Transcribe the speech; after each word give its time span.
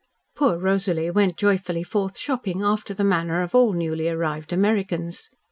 Poor 0.35 0.57
Rosalie 0.57 1.11
went 1.11 1.37
joyfully 1.37 1.83
forth 1.83 2.17
shopping 2.17 2.63
after 2.63 2.91
the 2.91 3.03
manner 3.03 3.43
of 3.43 3.53
all 3.53 3.73
newly 3.73 4.09
arrived 4.09 4.51
Americans. 4.51 5.29